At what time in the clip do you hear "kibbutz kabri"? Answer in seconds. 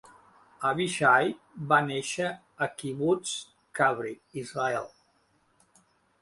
2.79-4.15